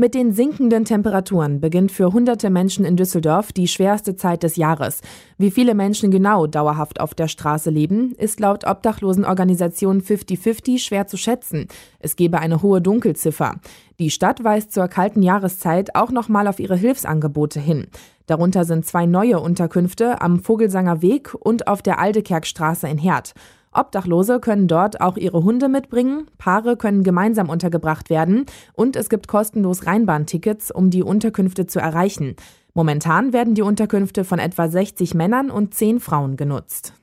Mit 0.00 0.14
den 0.14 0.32
sinkenden 0.32 0.84
Temperaturen 0.84 1.60
beginnt 1.60 1.90
für 1.90 2.12
hunderte 2.12 2.50
Menschen 2.50 2.84
in 2.84 2.96
Düsseldorf 2.96 3.52
die 3.52 3.66
schwerste 3.66 4.14
Zeit 4.14 4.44
des 4.44 4.54
Jahres. 4.54 5.00
Wie 5.38 5.50
viele 5.50 5.74
Menschen 5.74 6.12
genau 6.12 6.46
dauerhaft 6.46 7.00
auf 7.00 7.14
der 7.14 7.26
Straße 7.26 7.68
leben, 7.70 8.14
ist 8.16 8.38
laut 8.38 8.64
Obdachlosenorganisation 8.64 10.00
50-50 10.00 10.78
schwer 10.78 11.08
zu 11.08 11.16
schätzen. 11.16 11.66
Es 11.98 12.14
gebe 12.14 12.38
eine 12.38 12.62
hohe 12.62 12.80
Dunkelziffer. 12.80 13.56
Die 13.98 14.10
Stadt 14.10 14.44
weist 14.44 14.70
zur 14.70 14.86
kalten 14.86 15.20
Jahreszeit 15.20 15.96
auch 15.96 16.12
nochmal 16.12 16.46
auf 16.46 16.60
ihre 16.60 16.76
Hilfsangebote 16.76 17.58
hin. 17.58 17.88
Darunter 18.26 18.64
sind 18.64 18.86
zwei 18.86 19.04
neue 19.04 19.40
Unterkünfte 19.40 20.20
am 20.20 20.38
Vogelsanger 20.38 21.02
Weg 21.02 21.34
und 21.34 21.66
auf 21.66 21.82
der 21.82 21.98
Aldekerkstraße 21.98 22.86
in 22.86 22.98
Herd. 22.98 23.34
Obdachlose 23.72 24.40
können 24.40 24.68
dort 24.68 25.00
auch 25.00 25.16
ihre 25.16 25.44
Hunde 25.44 25.68
mitbringen, 25.68 26.26
Paare 26.38 26.76
können 26.76 27.02
gemeinsam 27.02 27.48
untergebracht 27.48 28.10
werden 28.10 28.46
und 28.74 28.96
es 28.96 29.08
gibt 29.08 29.28
kostenlos 29.28 29.86
Rheinbahntickets, 29.86 30.70
um 30.70 30.90
die 30.90 31.02
Unterkünfte 31.02 31.66
zu 31.66 31.78
erreichen. 31.78 32.36
Momentan 32.74 33.32
werden 33.32 33.54
die 33.54 33.62
Unterkünfte 33.62 34.24
von 34.24 34.38
etwa 34.38 34.68
60 34.68 35.14
Männern 35.14 35.50
und 35.50 35.74
10 35.74 36.00
Frauen 36.00 36.36
genutzt. 36.36 36.94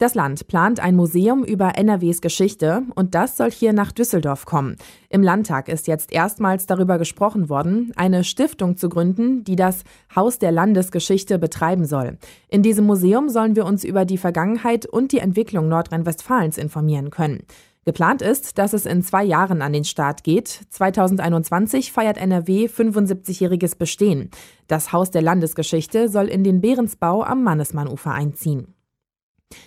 Das 0.00 0.14
Land 0.14 0.46
plant 0.46 0.78
ein 0.78 0.94
Museum 0.94 1.42
über 1.42 1.76
NRWs 1.76 2.20
Geschichte 2.20 2.84
und 2.94 3.16
das 3.16 3.36
soll 3.36 3.50
hier 3.50 3.72
nach 3.72 3.90
Düsseldorf 3.90 4.46
kommen. 4.46 4.76
Im 5.08 5.24
Landtag 5.24 5.68
ist 5.68 5.88
jetzt 5.88 6.12
erstmals 6.12 6.66
darüber 6.66 6.98
gesprochen 6.98 7.48
worden, 7.48 7.92
eine 7.96 8.22
Stiftung 8.22 8.76
zu 8.76 8.88
gründen, 8.88 9.42
die 9.42 9.56
das 9.56 9.82
Haus 10.14 10.38
der 10.38 10.52
Landesgeschichte 10.52 11.40
betreiben 11.40 11.84
soll. 11.84 12.16
In 12.48 12.62
diesem 12.62 12.86
Museum 12.86 13.28
sollen 13.28 13.56
wir 13.56 13.66
uns 13.66 13.82
über 13.82 14.04
die 14.04 14.18
Vergangenheit 14.18 14.86
und 14.86 15.10
die 15.10 15.18
Entwicklung 15.18 15.68
Nordrhein-Westfalens 15.68 16.58
informieren 16.58 17.10
können. 17.10 17.42
Geplant 17.84 18.22
ist, 18.22 18.58
dass 18.58 18.74
es 18.74 18.86
in 18.86 19.02
zwei 19.02 19.24
Jahren 19.24 19.62
an 19.62 19.72
den 19.72 19.84
Start 19.84 20.22
geht. 20.22 20.60
2021 20.70 21.90
feiert 21.90 22.18
NRW 22.18 22.66
75-jähriges 22.66 23.76
Bestehen. 23.76 24.30
Das 24.68 24.92
Haus 24.92 25.10
der 25.10 25.22
Landesgeschichte 25.22 26.08
soll 26.08 26.26
in 26.26 26.44
den 26.44 26.60
Behrensbau 26.60 27.24
am 27.24 27.42
Mannesmannufer 27.42 28.12
einziehen. 28.12 28.74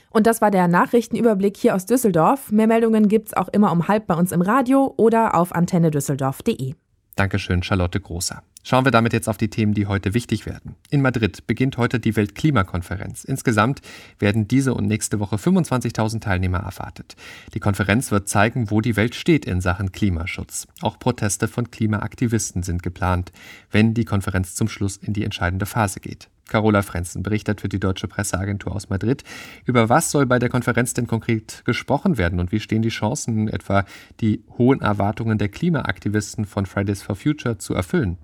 Und 0.10 0.28
das 0.28 0.42
war 0.42 0.52
der 0.52 0.68
Nachrichtenüberblick 0.68 1.58
hier 1.58 1.76
aus 1.76 1.86
Düsseldorf. 1.86 2.52
Mehr 2.52 2.68
Meldungen 2.68 3.08
gibt's 3.08 3.34
auch 3.34 3.48
immer 3.48 3.72
um 3.72 3.88
halb 3.88 4.08
bei 4.08 4.16
uns 4.16 4.32
im 4.32 4.42
Radio 4.42 4.94
oder 4.98 5.36
auf 5.36 5.54
antennedüsseldorf.de. 5.54 6.76
Dankeschön, 7.16 7.64
Charlotte 7.64 8.00
Großer. 8.00 8.44
Schauen 8.64 8.86
wir 8.86 8.92
damit 8.92 9.14
jetzt 9.14 9.28
auf 9.28 9.38
die 9.38 9.50
Themen, 9.50 9.74
die 9.74 9.88
heute 9.88 10.14
wichtig 10.14 10.46
werden. 10.46 10.76
In 10.90 11.02
Madrid 11.02 11.48
beginnt 11.48 11.78
heute 11.78 12.00
die 12.00 12.16
Weltklimakonferenz. 12.16 13.24
Insgesamt 13.24 13.82
werden 14.20 14.48
diese 14.48 14.74
und 14.74 14.86
nächste 14.86 15.20
Woche 15.20 15.38
25.000 15.38 16.22
Teilnehmer 16.22 16.60
erwartet. 16.60 17.16
Die 17.54 17.60
Konferenz 17.60 18.12
wird 18.12 18.30
zeigen, 18.30 18.70
wo 18.70 18.82
die 18.82 18.96
Welt 18.96 19.16
steht 19.16 19.46
in 19.46 19.62
Sachen 19.62 19.92
Klimaschutz. 19.92 20.68
Auch 20.82 21.00
Proteste 21.00 21.48
von 21.48 21.72
Klimaaktivisten 21.72 22.62
sind 22.62 22.84
geplant, 22.84 23.32
wenn 23.72 23.94
die 23.94 24.06
Konferenz 24.06 24.54
zum 24.54 24.68
Schluss 24.68 24.98
in 24.98 25.14
die 25.14 25.24
entscheidende 25.24 25.66
Phase 25.66 26.00
geht. 26.00 26.30
Carola 26.52 26.82
Frenzen 26.82 27.24
berichtet 27.24 27.62
für 27.62 27.70
die 27.70 27.80
Deutsche 27.80 28.10
Presseagentur 28.10 28.76
aus 28.76 28.90
Madrid. 28.90 29.24
Über 29.66 29.88
was 29.88 30.12
soll 30.12 30.26
bei 30.26 30.38
der 30.38 30.50
Konferenz 30.50 30.94
denn 30.94 31.08
konkret 31.08 31.64
gesprochen 31.64 32.18
werden 32.18 32.42
und 32.42 32.52
wie 32.52 32.60
stehen 32.60 32.82
die 32.82 32.90
Chancen, 32.90 33.48
etwa 33.48 33.86
die 34.20 34.44
hohen 34.58 34.82
Erwartungen 34.82 35.38
der 35.38 35.48
Klimaaktivisten 35.48 36.44
von 36.44 36.66
Fridays 36.66 37.02
for 37.02 37.16
Future 37.16 37.58
zu 37.58 37.74
erfüllen? 37.74 38.18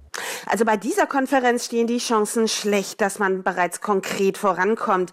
Also 0.45 0.65
bei 0.65 0.77
dieser 0.77 1.07
Konferenz 1.07 1.65
stehen 1.65 1.87
die 1.87 1.97
Chancen 1.97 2.47
schlecht, 2.47 3.01
dass 3.01 3.19
man 3.19 3.43
bereits 3.43 3.81
konkret 3.81 4.37
vorankommt. 4.37 5.11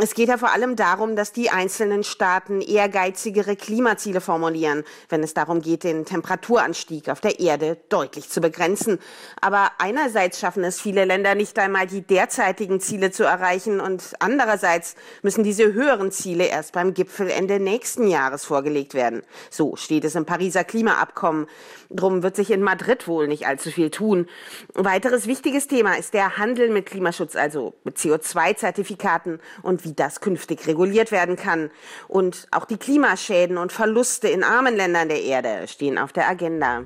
Es 0.00 0.14
geht 0.14 0.28
ja 0.28 0.38
vor 0.38 0.52
allem 0.52 0.76
darum, 0.76 1.16
dass 1.16 1.32
die 1.32 1.50
einzelnen 1.50 2.04
Staaten 2.04 2.60
ehrgeizigere 2.60 3.56
Klimaziele 3.56 4.20
formulieren, 4.20 4.84
wenn 5.08 5.22
es 5.22 5.34
darum 5.34 5.60
geht, 5.60 5.84
den 5.84 6.04
Temperaturanstieg 6.04 7.08
auf 7.08 7.20
der 7.20 7.40
Erde 7.40 7.78
deutlich 7.88 8.28
zu 8.28 8.40
begrenzen. 8.40 8.98
Aber 9.40 9.70
einerseits 9.78 10.40
schaffen 10.40 10.64
es 10.64 10.80
viele 10.80 11.04
Länder 11.04 11.34
nicht 11.34 11.58
einmal, 11.58 11.86
die 11.86 12.02
derzeitigen 12.02 12.80
Ziele 12.80 13.10
zu 13.10 13.24
erreichen 13.24 13.80
und 13.80 14.14
andererseits 14.18 14.94
müssen 15.22 15.44
diese 15.44 15.72
höheren 15.72 16.10
Ziele 16.10 16.46
erst 16.46 16.72
beim 16.72 16.94
Gipfel 16.94 17.30
Ende 17.30 17.60
nächsten 17.60 18.06
Jahres 18.08 18.44
vorgelegt 18.44 18.94
werden. 18.94 19.22
So 19.50 19.76
steht 19.76 20.04
es 20.04 20.14
im 20.14 20.26
Pariser 20.26 20.64
Klimaabkommen. 20.64 21.46
Drum 21.90 22.22
wird 22.22 22.36
sich 22.36 22.50
in 22.50 22.62
Madrid 22.62 23.06
wohl 23.06 23.28
nicht 23.28 23.46
allzu 23.46 23.70
viel 23.70 23.90
tun. 23.90 24.28
Ein 24.74 24.84
weiteres 24.84 25.26
wichtiges 25.26 25.66
Thema 25.66 25.98
ist 25.98 26.14
der 26.14 26.38
Handel 26.38 26.70
mit 26.70 26.86
Klimaschutz, 26.86 27.36
also 27.36 27.74
mit 27.84 27.96
CO2-Zertifikaten 27.96 29.40
und 29.62 29.84
wie 29.84 29.92
das 29.92 30.20
künftig 30.20 30.66
reguliert 30.66 31.12
werden 31.12 31.36
kann. 31.36 31.70
Und 32.08 32.48
auch 32.50 32.64
die 32.64 32.76
Klimaschäden 32.76 33.58
und 33.58 33.72
Verluste 33.72 34.28
in 34.28 34.44
armen 34.44 34.76
Ländern 34.76 35.08
der 35.08 35.22
Erde 35.22 35.68
stehen 35.68 35.98
auf 35.98 36.12
der 36.12 36.28
Agenda. 36.28 36.84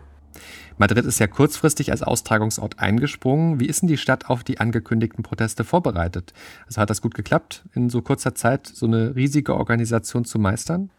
Madrid 0.78 1.06
ist 1.06 1.18
ja 1.18 1.26
kurzfristig 1.26 1.90
als 1.90 2.02
Austragungsort 2.02 2.78
eingesprungen. 2.78 3.58
Wie 3.60 3.66
ist 3.66 3.80
denn 3.80 3.88
die 3.88 3.96
Stadt 3.96 4.28
auf 4.28 4.44
die 4.44 4.60
angekündigten 4.60 5.22
Proteste 5.22 5.64
vorbereitet? 5.64 6.34
Also 6.66 6.82
hat 6.82 6.90
das 6.90 7.00
gut 7.00 7.14
geklappt, 7.14 7.64
in 7.74 7.88
so 7.88 8.02
kurzer 8.02 8.34
Zeit 8.34 8.66
so 8.66 8.84
eine 8.84 9.16
riesige 9.16 9.54
Organisation 9.54 10.26
zu 10.26 10.38
meistern? 10.38 10.90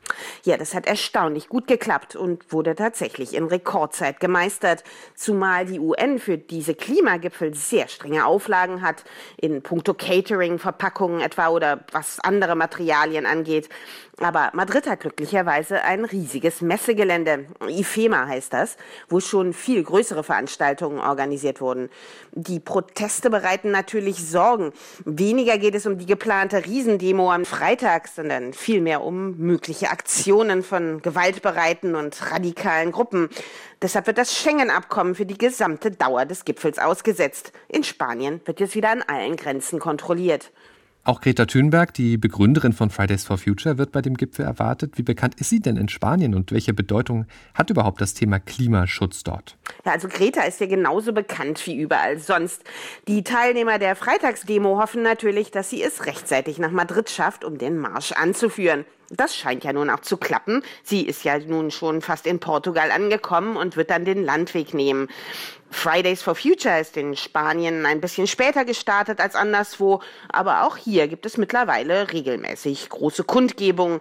Ja, 0.44 0.58
das 0.58 0.74
hat 0.74 0.88
erstaunlich 0.88 1.50
gut 1.50 1.68
geklappt 1.68 2.16
und 2.16 2.52
wurde 2.52 2.76
tatsächlich 2.76 3.36
in 3.36 3.46
Rekordzeit 3.46 4.20
gemeistert, 4.20 4.84
zumal 5.16 5.66
die 5.66 5.80
UN 5.80 6.18
für 6.18 6.38
diese 6.38 6.74
Klimagipfel 6.74 7.54
sehr 7.54 7.88
strenge 7.88 8.26
Auflagen 8.26 8.82
hat, 8.82 9.04
in 9.38 9.62
puncto 9.62 9.94
Catering, 9.94 10.60
Verpackungen 10.60 11.22
etwa 11.22 11.50
oder 11.50 11.86
was 11.92 12.20
andere 12.22 12.56
Materialien 12.56 13.26
angeht. 13.26 13.70
Aber 14.20 14.50
Madrid 14.54 14.88
hat 14.88 15.02
glücklicherweise 15.02 15.84
ein 15.84 16.04
riesiges 16.04 16.62
Messegelände, 16.62 17.46
IFEMA 17.68 18.28
heißt 18.28 18.52
das, 18.52 18.78
wo 19.10 19.20
schon 19.20 19.54
viel 19.68 19.84
größere 19.84 20.24
Veranstaltungen 20.24 20.98
organisiert 20.98 21.60
wurden. 21.60 21.90
Die 22.32 22.62
Proteste 22.62 23.30
bereiten 23.30 23.70
natürlich 23.70 24.26
Sorgen. 24.26 24.72
Weniger 25.04 25.58
geht 25.58 25.76
es 25.76 25.86
um 25.86 25.98
die 25.98 26.06
geplante 26.06 26.64
Riesendemo 26.66 27.34
am 27.34 27.44
Freitag, 27.44 28.08
sondern 28.08 28.54
vielmehr 28.54 29.04
um 29.04 29.36
mögliche 29.36 29.90
Aktionen 29.90 30.64
von 30.64 31.02
gewaltbereiten 31.02 31.96
und 31.96 32.32
radikalen 32.32 32.94
Gruppen. 32.94 33.28
Deshalb 33.82 34.08
wird 34.08 34.20
das 34.20 34.34
Schengen-Abkommen 34.38 35.16
für 35.16 35.26
die 35.26 35.38
gesamte 35.38 35.92
Dauer 35.92 36.24
des 36.24 36.46
Gipfels 36.46 36.80
ausgesetzt. 36.80 37.52
In 37.68 37.84
Spanien 37.84 38.40
wird 38.46 38.62
jetzt 38.62 38.74
wieder 38.74 38.92
an 38.92 39.02
allen 39.02 39.36
Grenzen 39.36 39.80
kontrolliert. 39.80 40.50
Auch 41.08 41.22
Greta 41.22 41.46
Thunberg, 41.46 41.94
die 41.94 42.18
Begründerin 42.18 42.74
von 42.74 42.90
Fridays 42.90 43.24
for 43.24 43.38
Future, 43.38 43.78
wird 43.78 43.94
bei 43.94 44.02
dem 44.02 44.16
Gipfel 44.18 44.44
erwartet. 44.44 44.98
Wie 44.98 45.04
bekannt 45.04 45.36
ist 45.40 45.50
sie 45.50 45.62
denn 45.62 45.78
in 45.78 45.88
Spanien 45.88 46.36
und 46.36 46.52
welche 46.52 46.74
Bedeutung 46.74 47.28
hat 47.54 47.70
überhaupt 47.70 48.02
das 48.02 48.14
Thema 48.14 48.40
Klimaschutz 48.42 49.24
dort? 49.24 49.56
Ja, 49.86 49.94
also 49.94 50.10
Greta 50.10 50.42
ist 50.42 50.60
ja 50.60 50.68
genauso 50.68 51.14
bekannt 51.14 51.66
wie 51.66 51.78
überall 51.78 52.20
sonst. 52.20 52.62
Die 53.08 53.24
Teilnehmer 53.24 53.80
der 53.80 53.96
Freitagsdemo 53.96 54.82
hoffen 54.82 55.02
natürlich, 55.02 55.50
dass 55.50 55.70
sie 55.70 55.82
es 55.82 56.06
rechtzeitig 56.06 56.60
nach 56.60 56.72
Madrid 56.72 57.10
schafft, 57.10 57.46
um 57.46 57.58
den 57.58 57.78
Marsch 57.78 58.12
anzuführen. 58.12 58.84
Das 59.10 59.36
scheint 59.36 59.64
ja 59.64 59.72
nun 59.72 59.90
auch 59.90 60.02
zu 60.02 60.18
klappen. 60.18 60.64
Sie 60.84 61.02
ist 61.02 61.24
ja 61.24 61.40
nun 61.40 61.72
schon 61.72 62.02
fast 62.02 62.28
in 62.28 62.40
Portugal 62.40 62.92
angekommen 62.92 63.56
und 63.56 63.78
wird 63.78 63.90
dann 63.90 64.04
den 64.04 64.24
Landweg 64.24 64.74
nehmen. 64.74 65.08
Fridays 65.70 66.22
for 66.22 66.36
Future 66.36 66.80
ist 66.80 66.98
in 66.98 67.16
Spanien 67.16 67.86
ein 67.86 68.02
bisschen 68.02 68.28
später 68.28 68.66
gestartet 68.66 69.20
als 69.20 69.36
anderswo, 69.36 70.02
aber 70.30 70.64
auch 70.64 70.78
hier 70.78 71.08
gibt 71.08 71.26
es 71.26 71.38
mittlerweile 71.38 72.12
regelmäßig 72.12 72.90
große 72.90 73.24
Kundgebungen. 73.24 74.00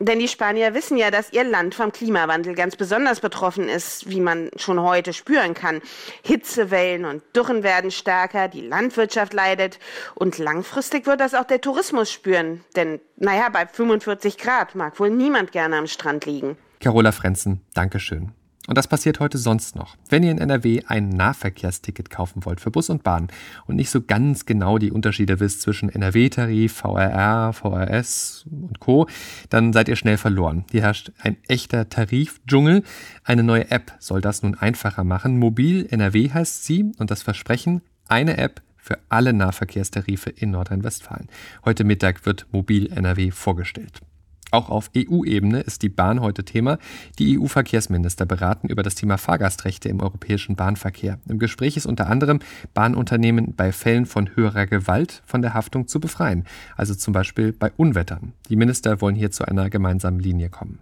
Denn 0.00 0.18
die 0.18 0.28
Spanier 0.28 0.74
wissen 0.74 0.96
ja, 0.96 1.10
dass 1.10 1.32
ihr 1.32 1.44
Land 1.44 1.74
vom 1.74 1.90
Klimawandel 1.90 2.54
ganz 2.54 2.76
besonders 2.76 3.20
betroffen 3.20 3.68
ist, 3.68 4.08
wie 4.08 4.20
man 4.20 4.50
schon 4.56 4.80
heute 4.80 5.12
spüren 5.12 5.54
kann. 5.54 5.80
Hitzewellen 6.22 7.04
und 7.04 7.22
Dürren 7.34 7.62
werden 7.62 7.90
stärker, 7.90 8.48
die 8.48 8.60
Landwirtschaft 8.60 9.34
leidet 9.34 9.78
und 10.14 10.38
langfristig 10.38 11.06
wird 11.06 11.20
das 11.20 11.34
auch 11.34 11.44
der 11.44 11.60
Tourismus 11.60 12.12
spüren. 12.12 12.64
Denn, 12.76 13.00
naja, 13.16 13.48
bei 13.48 13.66
45 13.66 14.38
Grad 14.38 14.74
mag 14.74 15.00
wohl 15.00 15.10
niemand 15.10 15.50
gerne 15.50 15.76
am 15.76 15.86
Strand 15.86 16.26
liegen. 16.26 16.56
Carola 16.80 17.10
Frenzen, 17.10 17.64
Dankeschön. 17.74 18.32
Und 18.68 18.76
das 18.76 18.86
passiert 18.86 19.18
heute 19.18 19.38
sonst 19.38 19.76
noch. 19.76 19.96
Wenn 20.10 20.22
ihr 20.22 20.30
in 20.30 20.36
NRW 20.36 20.82
ein 20.86 21.08
Nahverkehrsticket 21.08 22.10
kaufen 22.10 22.44
wollt 22.44 22.60
für 22.60 22.70
Bus 22.70 22.90
und 22.90 23.02
Bahn 23.02 23.28
und 23.66 23.76
nicht 23.76 23.88
so 23.88 24.02
ganz 24.02 24.44
genau 24.44 24.76
die 24.76 24.92
Unterschiede 24.92 25.40
wisst 25.40 25.62
zwischen 25.62 25.88
NRW-Tarif, 25.88 26.74
VRR, 26.74 27.54
VRS 27.54 28.44
und 28.50 28.78
Co., 28.78 29.08
dann 29.48 29.72
seid 29.72 29.88
ihr 29.88 29.96
schnell 29.96 30.18
verloren. 30.18 30.66
Hier 30.70 30.82
herrscht 30.82 31.12
ein 31.18 31.38
echter 31.48 31.88
Tarifdschungel. 31.88 32.82
Eine 33.24 33.42
neue 33.42 33.70
App 33.70 33.94
soll 34.00 34.20
das 34.20 34.42
nun 34.42 34.54
einfacher 34.54 35.02
machen. 35.02 35.38
Mobil 35.38 35.86
NRW 35.90 36.30
heißt 36.30 36.62
sie 36.66 36.92
und 36.98 37.10
das 37.10 37.22
Versprechen, 37.22 37.80
eine 38.06 38.36
App 38.36 38.60
für 38.76 38.98
alle 39.08 39.32
Nahverkehrstarife 39.32 40.28
in 40.28 40.50
Nordrhein-Westfalen. 40.50 41.28
Heute 41.64 41.84
Mittag 41.84 42.26
wird 42.26 42.46
Mobil 42.52 42.92
NRW 42.92 43.30
vorgestellt. 43.30 44.02
Auch 44.50 44.70
auf 44.70 44.90
EU-Ebene 44.96 45.60
ist 45.60 45.82
die 45.82 45.90
Bahn 45.90 46.20
heute 46.20 46.42
Thema. 46.42 46.78
Die 47.18 47.38
EU-Verkehrsminister 47.38 48.24
beraten 48.24 48.68
über 48.68 48.82
das 48.82 48.94
Thema 48.94 49.18
Fahrgastrechte 49.18 49.90
im 49.90 50.00
europäischen 50.00 50.56
Bahnverkehr. 50.56 51.18
Im 51.28 51.38
Gespräch 51.38 51.76
ist 51.76 51.84
unter 51.84 52.08
anderem, 52.08 52.40
Bahnunternehmen 52.72 53.54
bei 53.54 53.72
Fällen 53.72 54.06
von 54.06 54.34
höherer 54.34 54.66
Gewalt 54.66 55.22
von 55.26 55.42
der 55.42 55.52
Haftung 55.52 55.86
zu 55.86 56.00
befreien, 56.00 56.44
also 56.76 56.94
zum 56.94 57.12
Beispiel 57.12 57.52
bei 57.52 57.70
Unwettern. 57.76 58.32
Die 58.48 58.56
Minister 58.56 59.02
wollen 59.02 59.16
hier 59.16 59.30
zu 59.30 59.44
einer 59.44 59.68
gemeinsamen 59.68 60.18
Linie 60.18 60.48
kommen. 60.48 60.78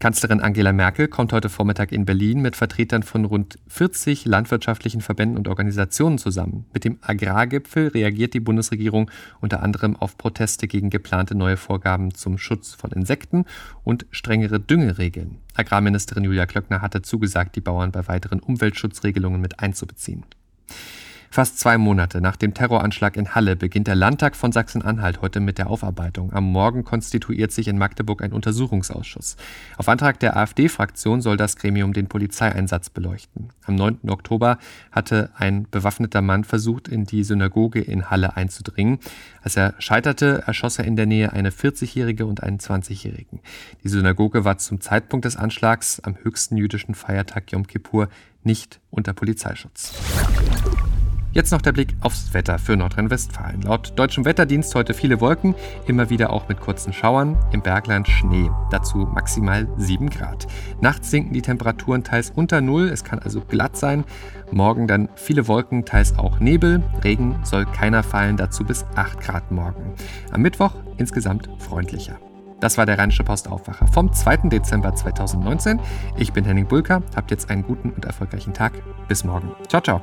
Kanzlerin 0.00 0.40
Angela 0.40 0.72
Merkel 0.72 1.08
kommt 1.08 1.34
heute 1.34 1.50
Vormittag 1.50 1.92
in 1.92 2.06
Berlin 2.06 2.40
mit 2.40 2.56
Vertretern 2.56 3.02
von 3.02 3.26
rund 3.26 3.58
40 3.68 4.24
landwirtschaftlichen 4.24 5.02
Verbänden 5.02 5.36
und 5.36 5.46
Organisationen 5.46 6.16
zusammen. 6.16 6.64
Mit 6.72 6.84
dem 6.84 6.96
Agrargipfel 7.02 7.88
reagiert 7.88 8.32
die 8.32 8.40
Bundesregierung 8.40 9.10
unter 9.42 9.62
anderem 9.62 9.96
auf 9.96 10.16
Proteste 10.16 10.68
gegen 10.68 10.88
geplante 10.88 11.34
neue 11.34 11.58
Vorgaben 11.58 12.14
zum 12.14 12.38
Schutz 12.38 12.72
von 12.72 12.92
Insekten 12.92 13.44
und 13.84 14.06
strengere 14.10 14.58
Düngeregeln. 14.58 15.36
Agrarministerin 15.54 16.24
Julia 16.24 16.46
Klöckner 16.46 16.80
hatte 16.80 17.02
zugesagt, 17.02 17.54
die 17.56 17.60
Bauern 17.60 17.92
bei 17.92 18.08
weiteren 18.08 18.40
Umweltschutzregelungen 18.40 19.42
mit 19.42 19.60
einzubeziehen. 19.60 20.24
Fast 21.32 21.60
zwei 21.60 21.78
Monate 21.78 22.20
nach 22.20 22.34
dem 22.34 22.54
Terroranschlag 22.54 23.16
in 23.16 23.36
Halle 23.36 23.54
beginnt 23.54 23.86
der 23.86 23.94
Landtag 23.94 24.34
von 24.34 24.50
Sachsen-Anhalt 24.50 25.22
heute 25.22 25.38
mit 25.38 25.58
der 25.58 25.70
Aufarbeitung. 25.70 26.32
Am 26.32 26.42
Morgen 26.42 26.82
konstituiert 26.82 27.52
sich 27.52 27.68
in 27.68 27.78
Magdeburg 27.78 28.20
ein 28.20 28.32
Untersuchungsausschuss. 28.32 29.36
Auf 29.78 29.88
Antrag 29.88 30.18
der 30.18 30.36
AfD-Fraktion 30.36 31.20
soll 31.20 31.36
das 31.36 31.54
Gremium 31.54 31.92
den 31.92 32.08
Polizeieinsatz 32.08 32.90
beleuchten. 32.90 33.50
Am 33.64 33.76
9. 33.76 34.10
Oktober 34.10 34.58
hatte 34.90 35.30
ein 35.36 35.68
bewaffneter 35.70 36.20
Mann 36.20 36.42
versucht, 36.42 36.88
in 36.88 37.04
die 37.04 37.22
Synagoge 37.22 37.80
in 37.80 38.10
Halle 38.10 38.36
einzudringen. 38.36 38.98
Als 39.40 39.56
er 39.56 39.74
scheiterte, 39.78 40.42
erschoss 40.48 40.80
er 40.80 40.84
in 40.84 40.96
der 40.96 41.06
Nähe 41.06 41.32
eine 41.32 41.50
40-Jährige 41.50 42.26
und 42.26 42.42
einen 42.42 42.58
20-Jährigen. 42.58 43.38
Die 43.84 43.88
Synagoge 43.88 44.44
war 44.44 44.58
zum 44.58 44.80
Zeitpunkt 44.80 45.26
des 45.26 45.36
Anschlags 45.36 46.00
am 46.00 46.16
höchsten 46.16 46.56
jüdischen 46.56 46.96
Feiertag 46.96 47.52
Yom 47.52 47.68
Kippur 47.68 48.08
nicht 48.42 48.80
unter 48.90 49.12
Polizeischutz. 49.12 49.94
Jetzt 51.32 51.52
noch 51.52 51.62
der 51.62 51.70
Blick 51.70 51.94
aufs 52.00 52.34
Wetter 52.34 52.58
für 52.58 52.76
Nordrhein-Westfalen. 52.76 53.62
Laut 53.62 53.92
deutschem 53.96 54.24
Wetterdienst 54.24 54.74
heute 54.74 54.94
viele 54.94 55.20
Wolken, 55.20 55.54
immer 55.86 56.10
wieder 56.10 56.32
auch 56.32 56.48
mit 56.48 56.60
kurzen 56.60 56.92
Schauern, 56.92 57.38
im 57.52 57.62
Bergland 57.62 58.08
Schnee, 58.08 58.50
dazu 58.72 58.98
maximal 58.98 59.68
7 59.76 60.10
Grad. 60.10 60.48
Nachts 60.80 61.12
sinken 61.12 61.32
die 61.32 61.42
Temperaturen 61.42 62.02
teils 62.02 62.30
unter 62.30 62.60
Null, 62.60 62.88
es 62.88 63.04
kann 63.04 63.20
also 63.20 63.42
glatt 63.42 63.76
sein. 63.76 64.02
Morgen 64.50 64.88
dann 64.88 65.08
viele 65.14 65.46
Wolken, 65.46 65.84
teils 65.84 66.18
auch 66.18 66.40
Nebel. 66.40 66.82
Regen 67.04 67.38
soll 67.44 67.64
keiner 67.64 68.02
fallen, 68.02 68.36
dazu 68.36 68.64
bis 68.64 68.84
8 68.96 69.20
Grad 69.20 69.52
morgen. 69.52 69.94
Am 70.32 70.42
Mittwoch 70.42 70.74
insgesamt 70.96 71.48
freundlicher. 71.58 72.18
Das 72.58 72.76
war 72.76 72.86
der 72.86 72.98
Rheinische 72.98 73.22
Postaufwacher 73.22 73.86
vom 73.86 74.12
2. 74.12 74.48
Dezember 74.48 74.94
2019. 74.96 75.78
Ich 76.16 76.32
bin 76.32 76.44
Henning 76.44 76.66
Bulka, 76.66 77.02
habt 77.14 77.30
jetzt 77.30 77.50
einen 77.50 77.62
guten 77.62 77.90
und 77.90 78.04
erfolgreichen 78.04 78.52
Tag. 78.52 78.72
Bis 79.06 79.22
morgen. 79.22 79.52
Ciao, 79.68 79.80
ciao. 79.80 80.02